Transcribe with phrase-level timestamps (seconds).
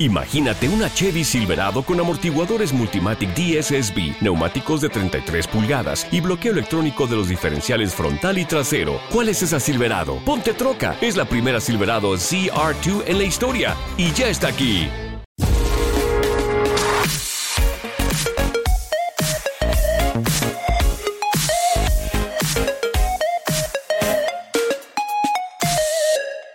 [0.00, 7.06] Imagínate una Chevy Silverado con amortiguadores Multimatic DSSB, neumáticos de 33 pulgadas y bloqueo electrónico
[7.06, 8.98] de los diferenciales frontal y trasero.
[9.12, 10.16] ¿Cuál es esa Silverado?
[10.24, 10.96] Ponte troca.
[11.02, 14.88] Es la primera Silverado CR2 en la historia y ya está aquí.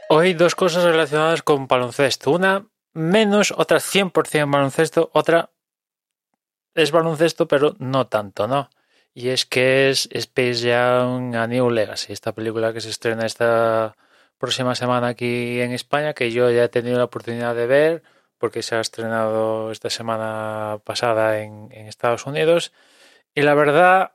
[0.10, 2.32] Hoy dos cosas relacionadas con baloncesto.
[2.32, 2.66] Una
[2.96, 5.52] menos, otra 100% baloncesto, otra
[6.74, 8.70] es baloncesto, pero no tanto, ¿no?
[9.14, 13.96] Y es que es Space Jam a New Legacy, esta película que se estrena esta
[14.38, 18.04] próxima semana aquí en España, que yo ya he tenido la oportunidad de ver,
[18.38, 22.74] porque se ha estrenado esta semana pasada en, en Estados Unidos.
[23.34, 24.14] Y la verdad,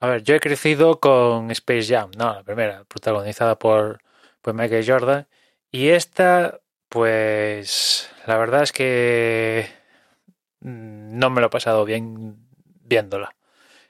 [0.00, 4.00] a ver, yo he crecido con Space Jam, no, la primera, protagonizada por
[4.42, 5.28] pues Michael Jordan.
[5.70, 9.68] Y esta, pues la verdad es que
[10.60, 12.36] mm, no me lo he pasado bien
[12.84, 13.34] viéndola.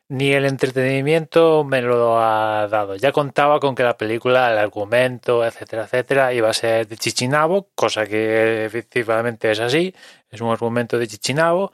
[0.09, 2.97] Ni el entretenimiento me lo ha dado.
[2.97, 7.69] Ya contaba con que la película, el argumento, etcétera, etcétera, iba a ser de Chichinabo,
[7.75, 9.95] cosa que efectivamente es así.
[10.31, 11.73] Es un argumento de Chichinabo.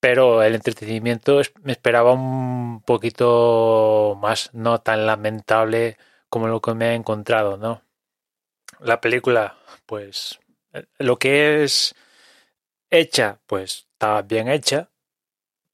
[0.00, 5.96] Pero el entretenimiento me esperaba un poquito más, no tan lamentable
[6.28, 7.83] como lo que me he encontrado, ¿no?
[8.80, 10.38] La película, pues,
[10.98, 11.94] lo que es
[12.90, 14.90] hecha, pues, está bien hecha,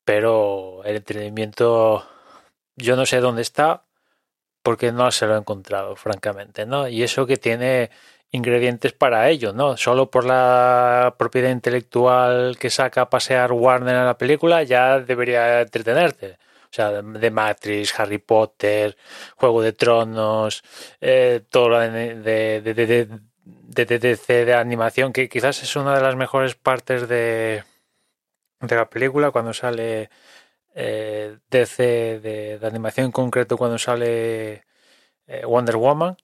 [0.04, 2.06] pero el entretenimiento,
[2.76, 3.84] yo no sé dónde está,
[4.62, 6.88] porque no se lo he encontrado, francamente, ¿no?
[6.88, 7.90] Y eso que tiene
[8.30, 9.76] ingredientes para ello, ¿no?
[9.76, 15.62] Solo por la propiedad intelectual que saca a pasear Warner en la película ya debería
[15.62, 16.38] entretenerte.
[16.70, 18.96] O sea, de Matrix, Harry Potter,
[19.36, 20.62] Juego de Tronos,
[21.00, 26.14] eh, todo lo de, de, de, de, de animación, que quizás es una de las
[26.14, 27.64] mejores partes de,
[28.60, 30.10] de la película, cuando sale
[30.74, 34.64] eh, DC de, animación en concreto, cuando sale
[35.26, 36.16] eh, Wonder Woman,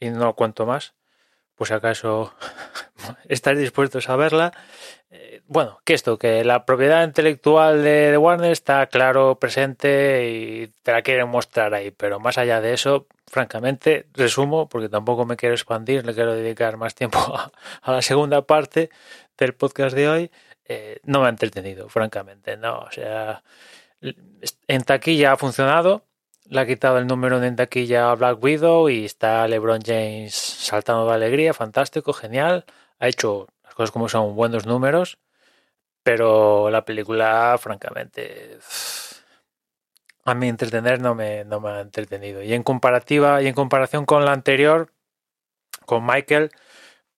[0.00, 0.94] y no cuento más,
[1.56, 2.34] pues acaso
[3.28, 4.52] estáis dispuestos a verla.
[5.10, 10.92] Eh, bueno, que esto, que la propiedad intelectual de, Warner está claro, presente y te
[10.92, 15.54] la quieren mostrar ahí, pero más allá de eso, francamente, resumo, porque tampoco me quiero
[15.54, 17.18] expandir, le quiero dedicar más tiempo
[17.82, 18.90] a, la segunda parte
[19.38, 20.30] del podcast de hoy,
[20.64, 23.42] eh, no me ha entretenido, francamente, no, o sea,
[24.68, 26.04] en taquilla ha funcionado,
[26.48, 31.06] le ha quitado el número en taquilla a Black Widow y está LeBron James saltando
[31.06, 32.64] de alegría, fantástico, genial,
[32.98, 33.46] ha hecho
[33.76, 35.18] cosas como son buenos números,
[36.02, 38.58] pero la película, francamente,
[40.24, 42.42] a mí entretener no me, no me ha entretenido.
[42.42, 44.92] Y en comparativa, y en comparación con la anterior,
[45.84, 46.50] con Michael,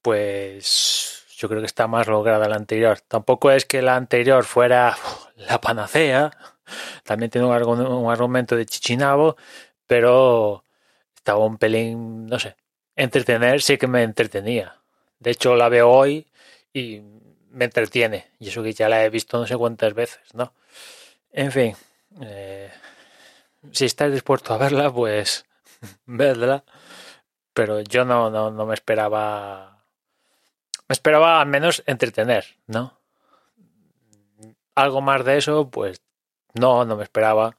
[0.02, 3.00] pues yo creo que está más lograda la anterior.
[3.00, 4.96] Tampoco es que la anterior fuera
[5.36, 6.32] la panacea,
[7.04, 9.36] también tiene un argumento de chichinabo,
[9.86, 10.64] pero
[11.14, 12.56] estaba un pelín, no sé,
[12.96, 14.77] entretener sí que me entretenía.
[15.20, 16.26] De hecho, la veo hoy
[16.72, 17.00] y
[17.50, 18.30] me entretiene.
[18.38, 20.52] Y eso que ya la he visto no sé cuántas veces, ¿no?
[21.32, 21.76] En fin,
[22.20, 22.70] eh,
[23.72, 25.44] si estás dispuesto a verla, pues
[26.06, 26.64] vedla.
[27.52, 29.84] Pero yo no, no, no me esperaba.
[30.88, 32.98] Me esperaba al menos entretener, ¿no?
[34.74, 36.00] Algo más de eso, pues
[36.54, 37.56] no, no me esperaba.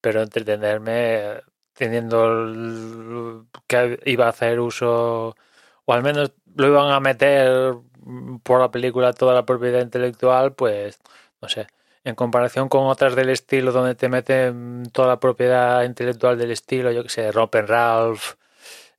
[0.00, 1.42] Pero entretenerme
[1.74, 5.36] teniendo que iba a hacer uso,
[5.84, 7.74] o al menos lo iban a meter
[8.42, 11.00] por la película toda la propiedad intelectual, pues
[11.40, 11.66] no sé,
[12.04, 16.90] en comparación con otras del estilo donde te meten toda la propiedad intelectual del estilo,
[16.92, 18.34] yo que sé, Robin Ralph,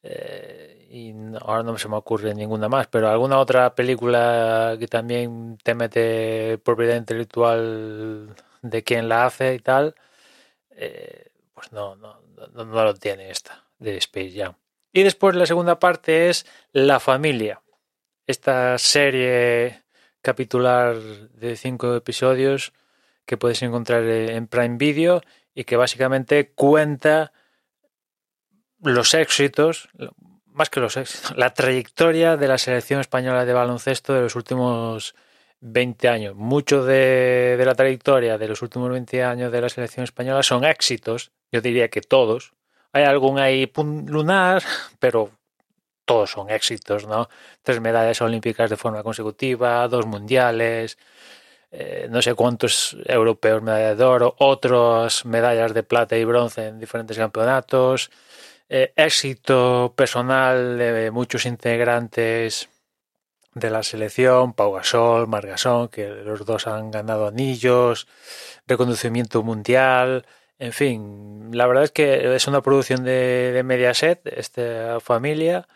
[0.04, 5.58] eh, y ahora no se me ocurre ninguna más, pero alguna otra película que también
[5.64, 9.96] te mete propiedad intelectual de quien la hace y tal,
[10.72, 12.20] eh, pues no, no,
[12.54, 14.56] no, no lo tiene esta de Space Jam.
[14.94, 17.64] Y después la segunda parte es la familia
[18.28, 19.84] esta serie
[20.22, 22.74] capitular de cinco episodios
[23.26, 25.22] que puedes encontrar en Prime Video
[25.54, 27.34] y que básicamente cuenta
[28.82, 29.90] los éxitos,
[30.46, 35.16] más que los éxitos, la trayectoria de la selección española de baloncesto de los últimos
[35.62, 36.36] 20 años.
[36.36, 40.66] Mucho de, de la trayectoria de los últimos 20 años de la selección española son
[40.66, 42.54] éxitos, yo diría que todos.
[42.94, 43.72] Hay algún ahí
[44.06, 44.64] lunar,
[45.00, 45.32] pero
[46.06, 47.30] todos son éxitos, ¿no?
[47.62, 50.98] Tres medallas olímpicas de forma consecutiva, dos mundiales,
[51.72, 56.80] eh, no sé cuántos europeos medallas de oro, otras medallas de plata y bronce en
[56.80, 58.12] diferentes campeonatos,
[58.70, 62.70] eh, éxito personal de muchos integrantes
[63.56, 68.08] de la selección, Pau Gasol, Margasol, que los dos han ganado anillos,
[68.68, 70.26] reconocimiento mundial,
[70.60, 75.68] en fin, la verdad es que es una producción de, Mediaset, esta familia,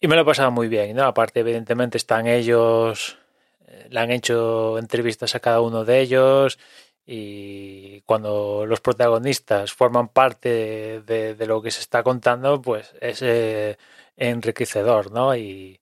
[0.00, 1.04] y me lo he pasado muy bien, ¿no?
[1.04, 3.18] Aparte, evidentemente, están ellos,
[3.66, 6.58] eh, le han hecho entrevistas a cada uno de ellos,
[7.06, 13.22] y cuando los protagonistas forman parte de, de lo que se está contando, pues es
[13.22, 13.76] eh,
[14.16, 15.36] enriquecedor, ¿no?
[15.36, 15.80] Y,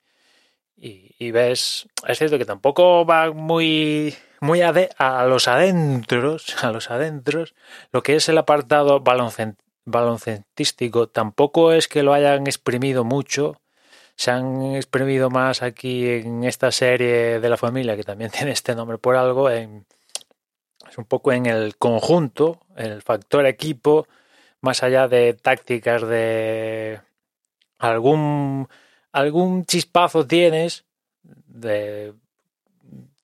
[0.76, 6.90] y, y, ves, es cierto que tampoco va muy muy a los adentros, a los
[6.90, 7.54] adentros,
[7.92, 9.02] lo que es el apartado
[9.84, 13.60] baloncentístico tampoco es que lo hayan exprimido mucho,
[14.16, 18.74] se han exprimido más aquí en esta serie de la familia, que también tiene este
[18.74, 19.86] nombre por algo, en,
[20.88, 24.06] es un poco en el conjunto, el factor equipo,
[24.60, 27.00] más allá de tácticas de
[27.78, 28.68] algún
[29.12, 30.84] algún chispazo tienes
[31.22, 32.14] de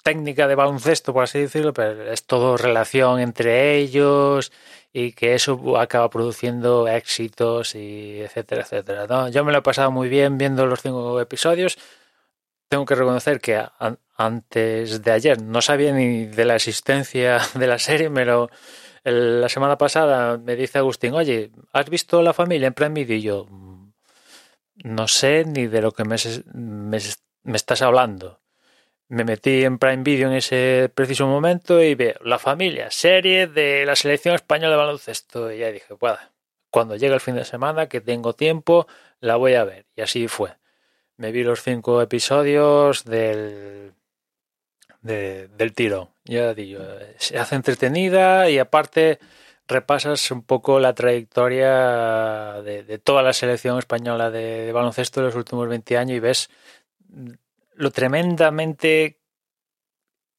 [0.06, 4.52] técnica de baloncesto, por así decirlo, pero es todo relación entre ellos
[4.92, 9.08] y que eso acaba produciendo éxitos y etcétera, etcétera.
[9.08, 9.28] ¿no?
[9.30, 11.76] Yo me lo he pasado muy bien viendo los cinco episodios.
[12.68, 13.60] Tengo que reconocer que
[14.16, 18.48] antes de ayer no sabía ni de la existencia de la serie, pero
[19.02, 23.16] la semana pasada me dice Agustín, oye, ¿has visto La Familia en Prime Video?
[23.16, 23.92] Y yo, mm,
[24.84, 26.14] no sé ni de lo que me,
[26.54, 26.98] me,
[27.42, 28.45] me estás hablando
[29.08, 33.84] me metí en Prime Video en ese preciso momento y veo La Familia, serie de
[33.86, 35.52] la selección española de baloncesto.
[35.52, 36.18] Y ya dije, bueno,
[36.70, 38.86] cuando llegue el fin de semana, que tengo tiempo,
[39.20, 39.86] la voy a ver.
[39.94, 40.56] Y así fue.
[41.16, 43.94] Me vi los cinco episodios del,
[45.02, 46.10] de, del tiro.
[46.24, 46.82] Ya digo,
[47.18, 49.20] se hace entretenida y aparte
[49.68, 55.26] repasas un poco la trayectoria de, de toda la selección española de, de baloncesto de
[55.26, 56.50] los últimos 20 años y ves
[57.76, 59.20] lo tremendamente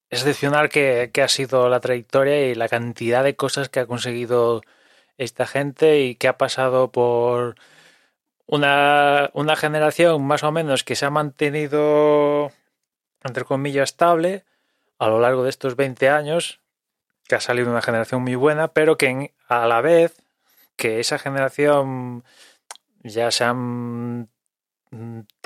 [0.10, 4.62] excepcional que, que, ha sido la trayectoria y la cantidad de cosas que ha conseguido
[5.18, 7.56] esta gente y que ha pasado por
[8.46, 12.52] una, una generación más o menos que se ha mantenido,
[13.24, 14.46] entre comillas, estable
[15.00, 16.62] a lo largo de estos 20 años,
[17.28, 20.18] que ha salido una generación muy buena, pero que a la vez
[20.76, 22.24] que esa generación
[23.04, 24.30] ya se han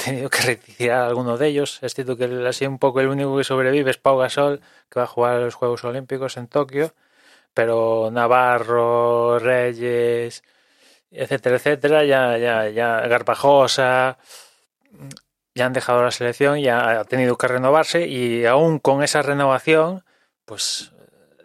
[0.04, 1.80] tenido que retirar a alguno de ellos.
[1.82, 5.04] Es cierto que así un poco el único que sobrevive es Pau Gasol, que va
[5.06, 6.94] a jugar a los Juegos Olímpicos en Tokio,
[7.54, 10.44] pero Navarro, Reyes,
[11.12, 14.18] etcétera, etcétera, ya, ya, ya Garbajosa,
[15.56, 20.04] ya han dejado la selección, ya ha tenido que renovarse y aún con esa renovación,
[20.46, 20.94] pues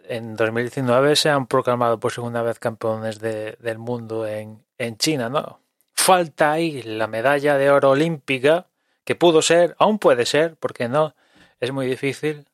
[0.07, 5.29] en 2019 se han proclamado por segunda vez campeones de, del mundo en, en China,
[5.29, 5.59] ¿no?
[6.07, 8.67] Falta ahí la medalla de oro olímpica,
[9.03, 11.13] que pudo ser, aún puede ser, porque no,
[11.59, 12.47] es muy difícil,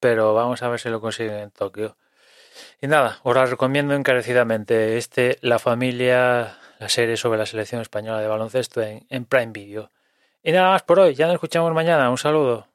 [0.00, 1.96] pero vamos a ver si lo consiguen en Tokio.
[2.82, 4.98] Y nada, os la recomiendo encarecidamente.
[4.98, 9.90] Este, La Familia, la serie sobre la selección española de baloncesto en, en Prime Video.
[10.42, 12.10] Y nada más por hoy, ya nos escuchamos mañana.
[12.10, 12.73] Un saludo.